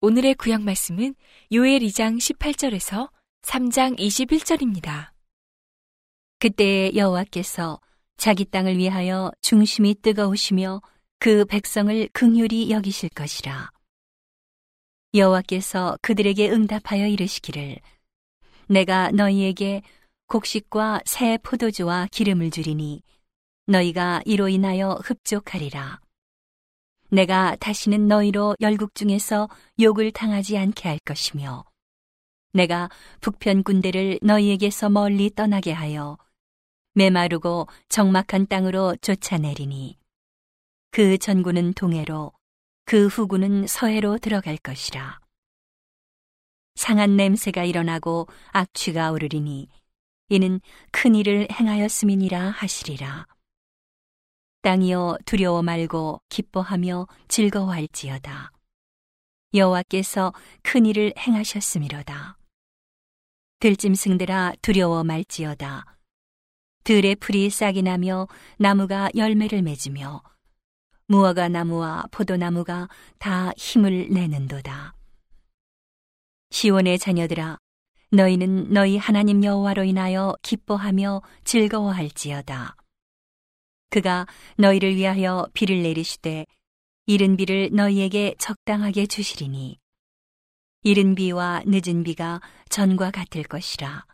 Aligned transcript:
오늘의 0.00 0.34
구약 0.34 0.62
말씀은 0.62 1.14
요엘 1.52 1.82
2장 1.82 2.18
18절에서 2.18 3.10
3장 3.42 3.96
21절입니다. 3.96 5.10
그때 6.40 6.90
여호와께서 6.96 7.80
자기 8.16 8.44
땅을 8.44 8.78
위하여 8.78 9.30
중심이 9.40 9.94
뜨거우시며 10.02 10.82
그 11.20 11.44
백성을 11.44 12.08
긍휼히 12.12 12.72
여기실 12.72 13.10
것이라. 13.10 13.70
여호와께서 15.14 15.98
그들에게 16.02 16.50
응답하여 16.50 17.06
이르시기를 17.06 17.78
내가 18.72 19.10
너희에게 19.10 19.82
곡식과 20.28 21.02
새 21.04 21.36
포도주와 21.42 22.08
기름을 22.10 22.50
주리니 22.50 23.02
너희가 23.66 24.22
이로 24.24 24.48
인하여 24.48 24.98
흡족하리라. 25.04 26.00
내가 27.10 27.54
다시는 27.56 28.08
너희로 28.08 28.56
열국 28.62 28.94
중에서 28.94 29.50
욕을 29.78 30.10
당하지 30.10 30.56
않게 30.56 30.88
할 30.88 30.98
것이며 31.04 31.66
내가 32.54 32.88
북편 33.20 33.62
군대를 33.62 34.20
너희에게서 34.22 34.88
멀리 34.88 35.28
떠나게 35.28 35.72
하여 35.72 36.16
메마르고 36.94 37.68
적막한 37.90 38.46
땅으로 38.46 38.96
쫓아내리니 39.02 39.98
그 40.92 41.18
전구는 41.18 41.74
동해로 41.74 42.32
그 42.86 43.06
후구는 43.08 43.66
서해로 43.66 44.16
들어갈 44.16 44.56
것이라. 44.56 45.21
상한 46.74 47.16
냄새가 47.16 47.64
일어나고 47.64 48.26
악취가 48.50 49.12
오르리니 49.12 49.68
이는 50.28 50.60
큰 50.90 51.14
일을 51.14 51.48
행하였음이니라 51.50 52.50
하시리라. 52.50 53.26
땅이여 54.62 55.18
두려워 55.26 55.62
말고 55.62 56.22
기뻐하며 56.28 57.06
즐거워할지어다. 57.28 58.52
여호와께서 59.54 60.32
큰 60.62 60.86
일을 60.86 61.12
행하셨음이로다. 61.18 62.38
들짐승들아 63.58 64.54
두려워 64.62 65.04
말지어다. 65.04 65.84
들의 66.84 67.14
풀이 67.16 67.50
싹이 67.50 67.82
나며 67.82 68.26
나무가 68.58 69.10
열매를 69.14 69.62
맺으며 69.62 70.22
무화과 71.06 71.48
나무와 71.48 72.04
포도나무가 72.10 72.88
다 73.18 73.52
힘을 73.56 74.08
내는도다. 74.10 74.94
시온의 76.62 77.00
자녀들아 77.00 77.58
너희는 78.12 78.72
너희 78.72 78.96
하나님 78.96 79.42
여호와로 79.42 79.82
인하여 79.82 80.36
기뻐하며 80.42 81.20
즐거워할지어다. 81.42 82.76
그가 83.90 84.28
너희를 84.58 84.94
위하여 84.94 85.48
비를 85.54 85.82
내리시되 85.82 86.46
이른 87.06 87.36
비를 87.36 87.70
너희에게 87.72 88.36
적당하게 88.38 89.06
주시리니 89.06 89.80
이른 90.84 91.16
비와 91.16 91.64
늦은 91.66 92.04
비가 92.04 92.40
전과 92.68 93.10
같을 93.10 93.42
것이라. 93.42 94.06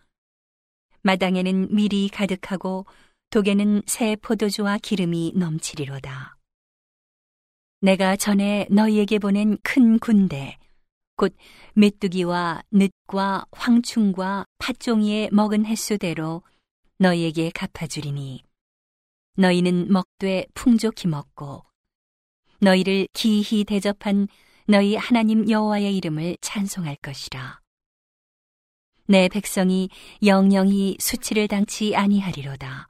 마당에는 1.03 1.75
밀이 1.75 2.09
가득하고 2.09 2.87
독에는 3.29 3.83
새 3.85 4.17
포도주와 4.17 4.79
기름이 4.79 5.35
넘치리로다. 5.37 6.39
내가 7.83 8.17
전에 8.17 8.67
너희에게 8.71 9.19
보낸 9.19 9.59
큰 9.63 9.99
군대, 9.99 10.57
곧 11.19 11.35
메뚜기와 11.75 12.63
늑과 12.71 13.47
황충과 13.51 14.47
팥종이에 14.59 15.31
먹은 15.33 15.67
횟수대로 15.67 16.45
너희에게 16.99 17.51
갚아주리니 17.51 18.45
너희는 19.37 19.93
먹되 19.93 20.47
풍족히 20.55 21.09
먹고 21.09 21.65
너희를 22.61 23.09
기히 23.13 23.65
대접한 23.65 24.29
너희 24.67 24.95
하나님 24.95 25.51
여호와의 25.51 25.97
이름을 25.97 26.37
찬송할 26.41 26.97
것이라. 27.03 27.61
내 29.07 29.29
백성이 29.29 29.89
영영히 30.25 30.97
수치를 31.01 31.49
당치 31.49 31.97
아니하리로다. 31.97 32.87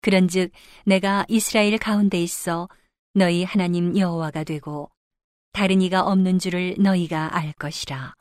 그런즉 0.00 0.52
내가 0.86 1.26
이스라엘 1.28 1.76
가운데 1.76 2.22
있어 2.22 2.68
너희 3.12 3.44
하나님 3.44 3.98
여호와가 3.98 4.44
되고 4.44 4.93
다른 5.54 5.80
이가 5.80 6.02
없는 6.02 6.40
줄을 6.40 6.74
너희가 6.78 7.34
알 7.34 7.52
것이라. 7.52 8.12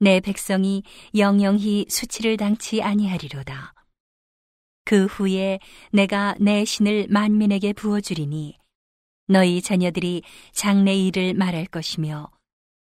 내 0.00 0.18
백성이 0.18 0.82
영영히 1.16 1.86
수치를 1.88 2.36
당치 2.36 2.82
아니하리로다. 2.82 3.72
그 4.84 5.06
후에 5.06 5.60
내가 5.92 6.34
내 6.40 6.64
신을 6.64 7.06
만민에게 7.08 7.72
부어주리니 7.72 8.58
너희 9.28 9.62
자녀들이 9.62 10.22
장래 10.52 10.94
일을 10.96 11.34
말할 11.34 11.66
것이며 11.66 12.30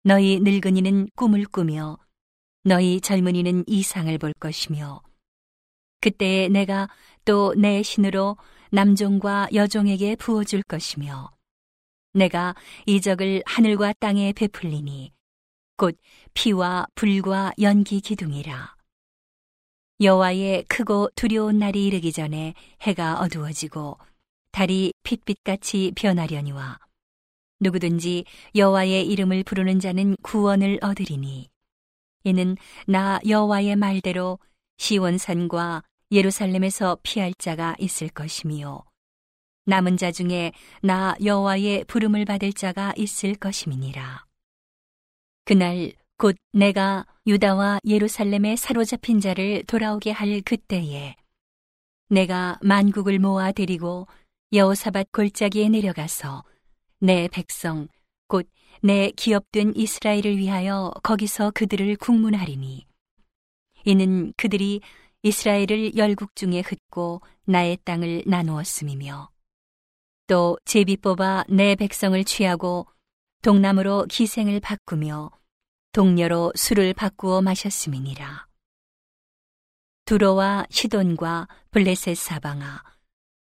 너희 0.03 0.41
늙은이는 0.41 1.09
꿈을 1.15 1.45
꾸며 1.45 1.97
너희 2.63 2.99
젊은이는 2.99 3.63
이상을 3.65 4.15
볼 4.17 4.33
것이며 4.39 5.01
그때에 6.01 6.49
내가 6.49 6.89
또 7.23 7.53
내 7.55 7.81
신으로 7.81 8.35
남종과 8.71 9.49
여종에게 9.53 10.17
부어줄 10.17 10.63
것이며 10.63 11.31
내가 12.13 12.55
이적을 12.85 13.43
하늘과 13.45 13.93
땅에 13.99 14.33
베풀리니 14.33 15.13
곧 15.77 15.97
피와 16.33 16.87
불과 16.95 17.51
연기 17.59 18.01
기둥이라 18.01 18.75
여호와의 20.01 20.65
크고 20.67 21.09
두려운 21.15 21.59
날이 21.59 21.85
이르기 21.85 22.11
전에 22.11 22.53
해가 22.81 23.19
어두워지고 23.19 23.97
달이 24.51 24.93
pit빛같이 25.03 25.93
변하려니와 25.95 26.79
누구든지 27.61 28.25
여호와의 28.55 29.07
이름을 29.07 29.43
부르는 29.43 29.79
자는 29.79 30.15
구원을 30.23 30.79
얻으리니 30.81 31.49
이는 32.23 32.57
나 32.87 33.19
여호와의 33.27 33.75
말대로 33.75 34.39
시원산과 34.77 35.83
예루살렘에서 36.11 36.97
피할 37.03 37.33
자가 37.35 37.75
있을 37.79 38.09
것이미요. 38.09 38.83
남은 39.65 39.97
자 39.97 40.11
중에 40.11 40.51
나 40.81 41.15
여호와의 41.23 41.85
부름을 41.85 42.25
받을 42.25 42.53
자가 42.53 42.93
있을 42.97 43.35
것임이니라. 43.35 44.25
그날 45.45 45.93
곧 46.17 46.35
내가 46.53 47.05
유다와 47.27 47.79
예루살렘에 47.85 48.55
사로잡힌 48.55 49.19
자를 49.19 49.63
돌아오게 49.65 50.11
할 50.11 50.41
그때에 50.41 51.15
내가 52.09 52.59
만국을 52.61 53.19
모아 53.19 53.51
데리고 53.51 54.07
여호사밧 54.53 55.11
골짜기에 55.11 55.69
내려가서 55.69 56.43
내 56.99 57.27
백성 57.29 57.87
곧 58.27 58.47
내 58.83 59.11
기업된 59.11 59.73
이스라엘을 59.75 60.37
위하여 60.37 60.91
거기서 61.03 61.51
그들을 61.51 61.95
국문하리니 61.97 62.87
이는 63.85 64.33
그들이 64.37 64.81
이스라엘을 65.21 65.95
열국 65.97 66.35
중에 66.35 66.61
흩고 66.61 67.21
나의 67.45 67.77
땅을 67.85 68.23
나누었음이며 68.25 69.29
또 70.31 70.57
제비 70.63 70.95
뽑아 70.95 71.43
내 71.49 71.75
백성을 71.75 72.23
취하고 72.23 72.87
동남으로 73.41 74.05
기생을 74.09 74.61
바꾸며 74.61 75.29
동녀로 75.91 76.53
술을 76.55 76.93
바꾸어 76.93 77.41
마셨음이니라. 77.41 78.47
두로와 80.05 80.67
시돈과 80.69 81.49
블레셋 81.71 82.15
사방아 82.15 82.81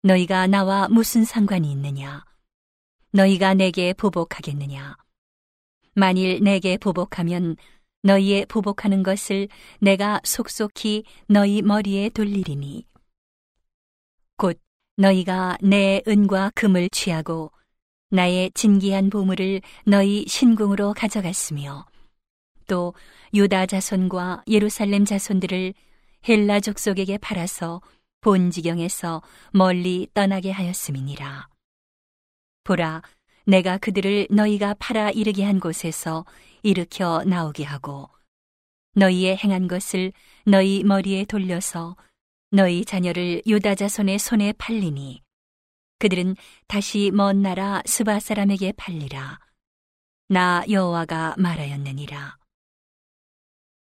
너희가 0.03 0.47
나와 0.47 0.87
무슨 0.89 1.25
상관이 1.25 1.73
있느냐 1.73 2.23
너희가 3.13 3.55
내게 3.55 3.95
보복하겠느냐 3.95 4.99
만일 5.95 6.45
내게 6.45 6.77
보복하면 6.77 7.57
너희의 8.03 8.45
보복하는 8.45 9.03
것을 9.03 9.49
내가 9.81 10.21
속속히 10.23 11.05
너희 11.29 11.63
머리에 11.63 12.11
돌리리니 12.11 12.85
곧 12.85 12.94
너희가 14.97 15.59
내 15.61 16.03
은과 16.07 16.53
금을 16.55 16.89
취하고 16.91 17.51
나의 18.11 18.53
진기한 18.55 19.11
보물을 19.11 19.61
너희 19.85 20.25
신궁으로 20.29 20.95
가져갔으며 20.95 21.87
또 22.67 22.95
유다 23.33 23.67
자손과 23.67 24.45
예루살렘 24.47 25.05
자손들을 25.05 25.75
헬라 26.29 26.61
족속에게 26.61 27.19
팔아서 27.19 27.83
본 28.21 28.51
지경에서 28.51 29.21
멀리 29.53 30.09
떠나게 30.15 30.51
하였음이니라. 30.51 31.49
보라, 32.63 33.03
내가 33.47 33.77
그들을 33.77 34.29
너희가 34.31 34.75
팔아 34.79 35.11
이르게 35.11 35.45
한 35.45 35.61
곳에서 35.61 36.25
일으켜 36.63 37.23
나오게 37.25 37.65
하고 37.65 38.09
너희의 38.95 39.37
행한 39.37 39.69
것을 39.69 40.13
너희 40.47 40.83
머리에 40.85 41.25
돌려서 41.25 41.97
너희 42.55 42.85
자녀를 42.85 43.43
유다 43.49 43.75
자손의 43.75 44.21
손에 44.21 44.53
팔리니 44.53 45.23
그들은 45.99 46.37
다시 46.69 47.11
먼 47.13 47.43
나라 47.43 47.83
스바 47.85 48.21
사람에게 48.21 48.75
팔리라 48.77 49.41
나 50.29 50.63
여호와가 50.71 51.35
말하였느니라 51.37 52.39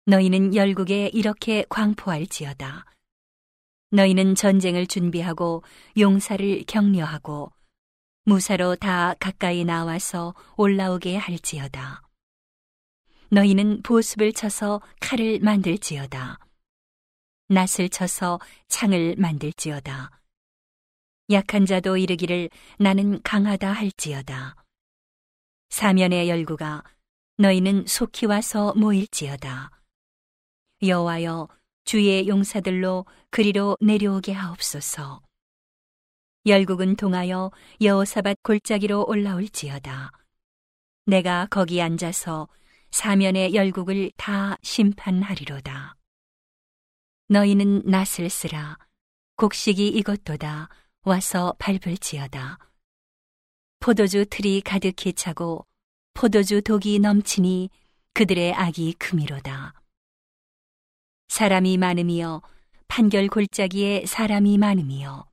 너희는 0.06 0.54
열국에 0.56 1.10
이렇게 1.12 1.66
광포할지어다. 1.68 2.86
너희는 3.90 4.34
전쟁을 4.34 4.86
준비하고 4.86 5.62
용사를 5.98 6.64
격려하고 6.66 7.52
무사로 8.24 8.76
다 8.76 9.14
가까이 9.20 9.64
나와서 9.64 10.34
올라오게 10.56 11.16
할지어다. 11.16 12.02
너희는 13.28 13.82
보습을 13.82 14.32
쳐서 14.32 14.80
칼을 15.00 15.40
만들지어다. 15.40 16.38
낫을 17.52 17.90
쳐서 17.90 18.40
창을 18.68 19.14
만들지어다. 19.18 20.10
약한 21.30 21.66
자도 21.66 21.98
이르기를 21.98 22.48
나는 22.78 23.20
강하다 23.22 23.70
할지어다. 23.70 24.56
사면의 25.68 26.28
열구가 26.28 26.82
너희는 27.36 27.86
속히 27.86 28.26
와서 28.26 28.72
모일지어다. 28.74 29.70
여호와여 30.82 31.48
주의 31.84 32.26
용사들로 32.26 33.06
그리로 33.30 33.76
내려오게 33.80 34.32
하옵소서. 34.32 35.22
열국은 36.46 36.96
동하여 36.96 37.50
여호사밧 37.80 38.42
골짜기로 38.42 39.06
올라올지어다. 39.06 40.10
내가 41.06 41.46
거기 41.50 41.80
앉아서 41.80 42.48
사면의 42.90 43.54
열국을 43.54 44.10
다 44.16 44.56
심판하리로다. 44.62 45.96
너희는 47.32 47.82
낫을 47.86 48.28
쓰라. 48.28 48.78
곡식이 49.36 49.88
이것도다. 49.88 50.68
와서 51.04 51.54
밟을지어다. 51.58 52.58
포도주 53.80 54.26
틀이 54.26 54.60
가득히 54.60 55.14
차고 55.14 55.66
포도주 56.14 56.60
독이 56.62 56.98
넘치니 57.00 57.70
그들의 58.12 58.52
악이 58.52 58.92
크미로다. 58.94 59.72
사람이 61.28 61.78
많음이여 61.78 62.42
판결 62.86 63.28
골짜기에 63.28 64.04
사람이 64.04 64.58
많음이여 64.58 65.26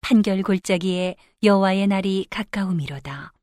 판결 0.00 0.42
골짜기에 0.42 1.16
여호와의 1.42 1.88
날이 1.88 2.26
가까움이로다. 2.30 3.34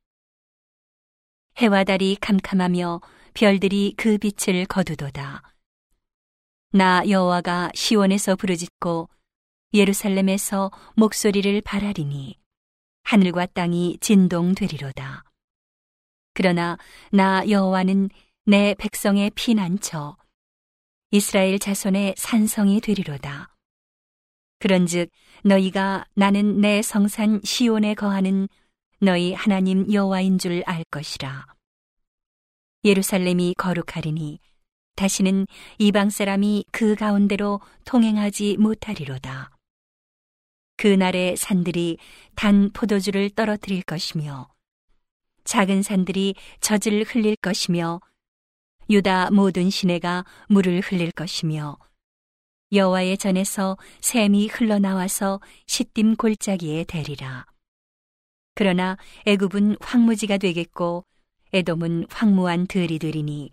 해와 1.58 1.84
달이 1.84 2.18
캄캄하며 2.20 3.02
별들이 3.36 3.94
그 3.96 4.18
빛을 4.18 4.66
거두도다. 4.66 5.44
나 6.72 7.02
여호와가 7.10 7.72
시원에서 7.74 8.36
부르짖고 8.36 9.10
예루살렘에서 9.74 10.70
목소리를 10.96 11.62
바라리니 11.62 12.38
하늘과 13.04 13.48
땅이 13.48 13.98
진동되리로다. 14.02 15.24
그러나 16.36 16.78
나 17.12 17.48
여호와는 17.50 18.10
내 18.46 18.76
백성의 18.76 19.32
피난처 19.32 20.16
이스라엘 21.10 21.58
자손의 21.58 22.14
산성이 22.18 22.82
되리로다. 22.82 23.56
그런즉 24.60 25.10
너희가 25.44 26.06
나는 26.14 26.62
내 26.62 26.84
성산 26.84 27.42
시온에 27.44 27.96
거하는 27.96 28.48
너희 29.00 29.34
하나님 29.34 29.92
여호와인 29.92 30.38
줄 30.38 30.62
알 30.68 30.84
것이라. 30.92 31.48
예루살렘이 32.84 33.56
거룩하리니 33.58 34.40
다시는 34.96 35.48
이방 35.78 36.10
사람이 36.10 36.66
그 36.72 36.96
가운데로 36.96 37.62
통행하지 37.86 38.58
못하리로다. 38.58 39.52
그날의 40.78 41.36
산들이 41.36 41.98
단 42.36 42.72
포도주를 42.72 43.30
떨어뜨릴 43.32 43.84
것이며 43.84 44.50
작은 45.44 45.82
산들이 45.82 46.36
젖을 46.62 47.04
흘릴 47.04 47.36
것이며 47.42 48.00
유다 48.90 49.32
모든 49.32 49.70
시내가 49.70 50.26
물을 50.48 50.80
흘릴 50.80 51.12
것이며 51.12 51.78
여호와의 52.72 53.18
전에서 53.18 53.78
샘이 54.00 54.48
흘러나와서 54.48 55.42
시딤 55.66 56.16
골짜기에 56.16 56.84
대리라. 56.86 57.46
그러나 58.54 58.98
애굽은 59.26 59.78
황무지가 59.82 60.38
되겠고 60.38 61.04
에돔은 61.52 62.06
황무한 62.12 62.68
들이 62.68 63.00
되리니 63.00 63.52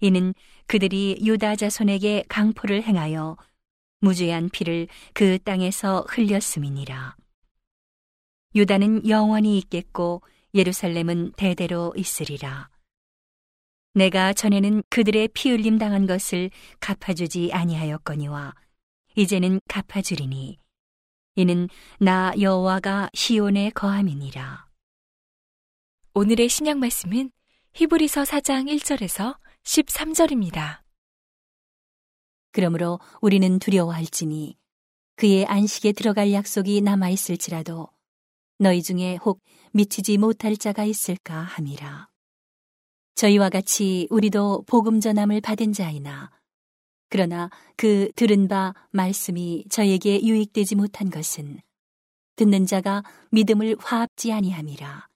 이는 0.00 0.34
그들이 0.66 1.18
유다 1.22 1.56
자손에게 1.56 2.24
강포를 2.28 2.82
행하여 2.82 3.36
무죄한 4.00 4.50
피를 4.50 4.88
그 5.14 5.38
땅에서 5.38 6.04
흘렸음이니라. 6.08 7.16
유다는 8.54 9.08
영원히 9.08 9.58
있겠고 9.58 10.22
예루살렘은 10.54 11.32
대대로 11.32 11.92
있으리라. 11.96 12.68
내가 13.94 14.32
전에는 14.32 14.82
그들의 14.90 15.28
피 15.28 15.50
흘림 15.50 15.78
당한 15.78 16.06
것을 16.06 16.50
갚아주지 16.80 17.50
아니하였거니와 17.52 18.54
이제는 19.16 19.60
갚아주리니 19.68 20.58
이는 21.36 21.68
나 21.98 22.32
여호와가 22.38 23.10
시온에 23.14 23.70
거함이니라. 23.70 24.66
오늘의 26.14 26.48
신약 26.48 26.78
말씀은 26.78 27.30
히브리서 27.74 28.22
4장 28.22 28.74
1절에서 28.74 29.36
13절입니다. 29.66 30.80
그러므로 32.52 33.00
우리는 33.20 33.58
두려워할지니 33.58 34.56
그의 35.16 35.44
안식에 35.44 35.92
들어갈 35.92 36.32
약속이 36.32 36.80
남아 36.80 37.10
있을지라도 37.10 37.88
너희 38.58 38.82
중에 38.82 39.16
혹 39.16 39.42
미치지 39.72 40.18
못할 40.18 40.56
자가 40.56 40.84
있을까 40.84 41.40
함이라. 41.40 42.08
저희와 43.16 43.50
같이 43.50 44.06
우리도 44.10 44.64
복음 44.66 45.00
전함을 45.00 45.40
받은 45.40 45.72
자이나 45.72 46.30
그러나 47.08 47.50
그 47.76 48.10
들은 48.14 48.48
바 48.48 48.72
말씀이 48.92 49.64
저에게 49.68 50.22
유익되지 50.22 50.76
못한 50.76 51.10
것은 51.10 51.60
듣는 52.36 52.66
자가 52.66 53.02
믿음을 53.32 53.76
화합지 53.80 54.32
아니함이라. 54.32 55.08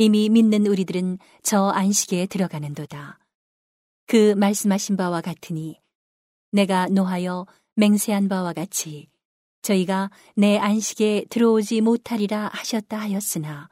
이미 0.00 0.28
믿는 0.28 0.68
우리들은 0.68 1.18
저 1.42 1.70
안식에 1.70 2.26
들어가는도다. 2.26 3.18
그 4.06 4.32
말씀하신 4.34 4.96
바와 4.96 5.20
같으니 5.20 5.80
내가 6.52 6.86
노하여 6.86 7.46
맹세한 7.74 8.28
바와 8.28 8.52
같이 8.52 9.08
저희가 9.62 10.12
내 10.36 10.56
안식에 10.56 11.24
들어오지 11.28 11.80
못하리라 11.80 12.48
하셨다 12.52 12.96
하였으나 12.96 13.70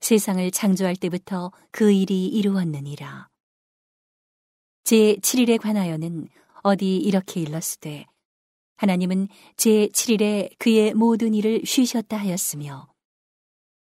세상을 0.00 0.50
창조할 0.50 0.96
때부터 0.96 1.52
그 1.70 1.92
일이 1.92 2.26
이루었느니라. 2.26 3.28
제 4.82 5.14
7일에 5.14 5.60
관하여는 5.60 6.26
어디 6.64 6.96
이렇게 6.96 7.40
일렀으되 7.40 8.04
하나님은 8.78 9.28
제 9.56 9.86
7일에 9.86 10.58
그의 10.58 10.92
모든 10.94 11.34
일을 11.34 11.62
쉬셨다 11.64 12.16
하였으며 12.16 12.89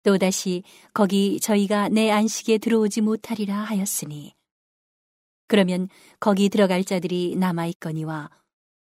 또다시 0.03 0.63
거기 0.93 1.39
저희가 1.39 1.89
내 1.89 2.11
안식에 2.11 2.57
들어오지 2.57 3.01
못하리라 3.01 3.55
하였으니. 3.55 4.33
그러면 5.47 5.89
거기 6.19 6.49
들어갈 6.49 6.83
자들이 6.83 7.35
남아 7.35 7.67
있거니와 7.67 8.29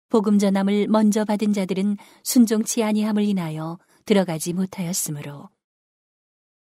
복음 0.10 0.40
전함을 0.40 0.88
먼저 0.88 1.24
받은 1.24 1.54
자들은 1.54 1.98
순종치 2.24 2.84
아니함을 2.84 3.24
인하여 3.24 3.80
들어가지 4.06 4.54
못하였으므로. 4.54 5.50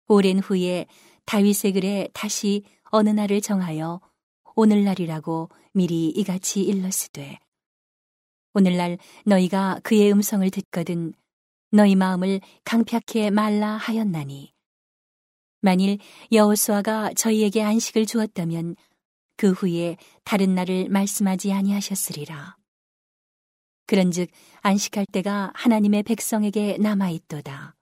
오랜 0.06 0.38
후에 0.38 0.86
다윗의 1.24 1.72
글에 1.72 2.08
다시 2.12 2.62
어느 2.84 3.10
날을 3.10 3.40
정하여 3.40 4.00
오늘날이라고 4.54 5.50
미리 5.72 6.08
이같이 6.08 6.62
일렀으되 6.62 7.38
오늘날 8.54 8.98
너희가 9.24 9.80
그의 9.82 10.10
음성을 10.12 10.48
듣거든 10.50 11.12
너희 11.70 11.94
마음을 11.94 12.40
강팍해 12.64 13.30
말라 13.30 13.76
하였나니 13.76 14.54
만일 15.60 15.98
여호수아가 16.32 17.12
저희에게 17.14 17.62
안식을 17.62 18.06
주었다면 18.06 18.76
그 19.36 19.52
후에 19.52 19.96
다른 20.24 20.54
날을 20.54 20.88
말씀하지 20.88 21.52
아니하셨으리라. 21.52 22.56
그런즉 23.86 24.30
안식할 24.60 25.06
때가 25.06 25.52
하나님의 25.54 26.02
백성에게 26.04 26.78
남아 26.78 27.10
있도다. 27.10 27.74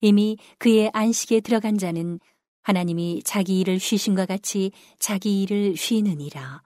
이미 0.00 0.36
그의 0.58 0.90
안식에 0.92 1.40
들어간 1.40 1.78
자는 1.78 2.18
하나님이 2.62 3.22
자기 3.24 3.60
일을 3.60 3.78
쉬신과 3.78 4.26
같이 4.26 4.72
자기 4.98 5.42
일을 5.42 5.76
쉬느니라. 5.76 6.62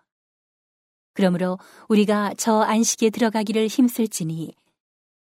그러므로 1.14 1.58
우리가 1.88 2.34
저 2.36 2.60
안식에 2.60 3.10
들어가기를 3.10 3.68
힘쓸지니 3.68 4.54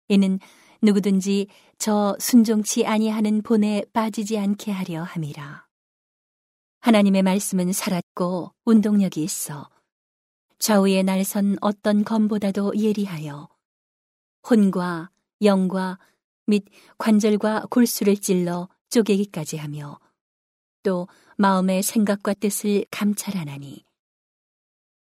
이는 0.08 0.40
누구든지 0.82 1.48
저 1.78 2.16
순종치 2.20 2.86
아니하는 2.86 3.42
본에 3.42 3.84
빠지지 3.94 4.38
않게 4.38 4.72
하려 4.72 5.04
함이라. 5.04 5.66
하나님의 6.82 7.24
말씀은 7.24 7.74
살았고 7.74 8.54
운동력이 8.66 9.24
있어 9.24 9.70
좌우의 10.60 11.04
날선 11.04 11.58
어떤 11.62 12.04
검보다도 12.04 12.74
예리하여 12.78 13.50
혼과 14.48 15.10
영과 15.42 15.98
및 16.46 16.66
관절과 17.00 17.66
골수를 17.72 18.18
찔러 18.18 18.70
쪼개기까지 18.90 19.58
하며 19.58 20.00
또 20.84 21.08
마음의 21.38 21.82
생각과 21.82 22.36
뜻을 22.36 22.86
감찰하나니 22.92 23.84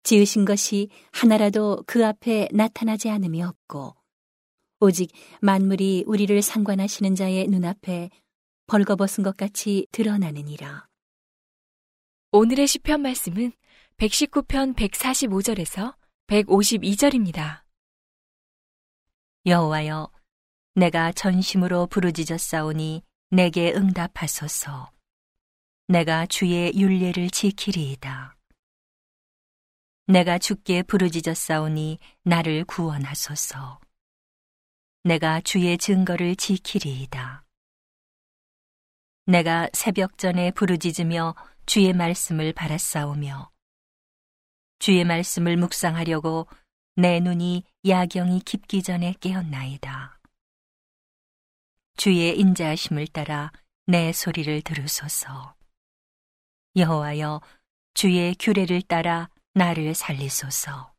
지으신 0.03 0.45
것이 0.45 0.91
하나라도 1.11 1.83
그 1.87 2.07
앞에 2.07 2.49
나타나지 2.53 3.09
않음이 3.09 3.43
없고 3.43 3.95
오직 4.83 5.12
만물이 5.41 6.03
우리를 6.09 6.43
상관하시는 6.43 7.15
자의 7.15 7.47
눈앞에 7.47 8.11
벌거벗은 8.67 9.23
것 9.23 9.37
같이 9.37 9.87
드러나느니라. 9.93 10.89
오늘의 12.33 12.67
시편 12.67 13.01
말씀은 13.01 13.53
119편 13.99 14.75
145절에서 14.75 15.95
152절입니다. 16.27 17.62
여호와여 19.47 20.11
내가 20.75 21.12
전심으로 21.12 21.87
부르짖었사오니 21.87 23.05
내게 23.31 23.73
응답하소서. 23.73 24.91
내가 25.87 26.27
주의 26.27 26.73
윤례를 26.75 27.31
지키리이다. 27.31 28.37
내가 30.09 30.39
주께 30.39 30.83
부르짖었사오니 30.83 32.01
나를 32.25 32.65
구원하소서. 32.65 33.79
내가 35.04 35.40
주의 35.40 35.76
증거를 35.76 36.37
지키리이다. 36.37 37.44
내가 39.26 39.68
새벽 39.73 40.16
전에 40.16 40.52
부르짖으며 40.52 41.35
주의 41.66 41.92
말씀을 41.92 42.52
바라싸우며 42.52 43.50
주의 44.78 45.04
말씀을 45.04 45.56
묵상하려고 45.56 46.47
내 46.94 47.18
눈이 47.18 47.64
야경이 47.85 48.40
깊기 48.40 48.85
전에 48.85 49.14
깨었나이다. 49.21 50.21
주의 51.97 52.38
인자하심을 52.38 53.09
따라 53.09 53.50
내 53.87 54.12
소리를 54.12 54.62
들으소서. 54.62 55.56
여호와여 56.76 57.40
주의 57.94 58.37
규례를 58.37 58.82
따라 58.82 59.30
나를 59.54 59.94
살리소서. 59.94 60.94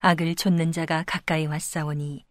악을 0.00 0.34
좇는 0.34 0.72
자가 0.72 1.04
가까이 1.06 1.46
왔사오니 1.46 2.24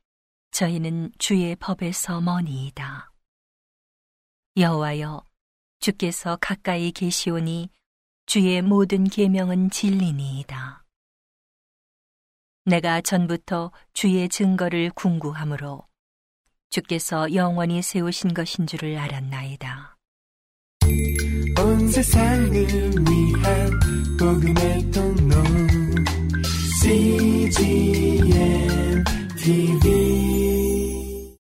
저희는 0.54 1.12
주의 1.18 1.56
법에서 1.56 2.22
머니이다. 2.22 3.12
여호와여 4.56 5.26
주께서 5.80 6.38
가까이 6.40 6.92
계시오니 6.92 7.70
주의 8.28 8.62
모든 8.62 9.04
계명은 9.04 9.72
진리니이다. 9.72 10.86
내가 12.66 13.02
전부터 13.02 13.72
주의 13.94 14.30
증거를 14.30 14.92
궁구하므로 14.92 15.88
주께서 16.70 17.34
영원히 17.34 17.82
세우신 17.82 18.36
것인 18.36 18.68
줄을 18.68 18.98
알았나이다. 18.98 19.98
온 21.60 21.88
세상을 21.90 22.52
위한 22.52 23.80
복음의 24.20 24.92
통로 24.92 25.44
CGM 26.82 28.44
TV. 29.44 30.53